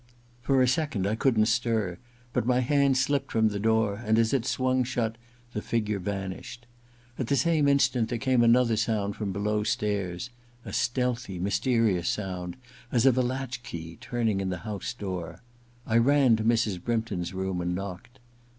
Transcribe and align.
For 0.41 0.63
a 0.63 0.67
second 0.67 1.05
I 1.05 1.13
couldn't 1.13 1.45
stir; 1.45 1.99
but 2.33 2.43
my 2.47 2.57
hand 2.61 2.97
slipped 2.97 3.31
from 3.31 3.49
the 3.49 3.59
door, 3.59 4.01
and 4.03 4.17
as 4.17 4.33
it 4.33 4.47
swung 4.47 4.83
shut 4.83 5.15
the 5.53 5.61
figure 5.61 5.99
vanished. 5.99 6.65
At 7.19 7.27
the 7.27 7.35
same 7.35 7.67
instant 7.67 8.09
there 8.09 8.17
came 8.17 8.41
another 8.41 8.75
sound 8.77 9.15
from 9.15 9.31
below 9.31 9.61
stairs— 9.61 10.31
a 10.65 10.73
stealthy 10.73 11.37
mysterious 11.37 12.09
sound, 12.09 12.57
as 12.91 13.05
of 13.05 13.15
a 13.15 13.21
latch 13.21 13.61
key 13.61 13.95
turning 14.01 14.41
in 14.41 14.49
the 14.49 14.65
house 14.65 14.91
door. 14.95 15.43
I 15.85 15.99
ran 15.99 16.35
to 16.37 16.43
Mrs. 16.43 16.81
Brympton's 16.83 17.31
room 17.35 17.61
and 17.61 17.75
knocked. 17.75 18.17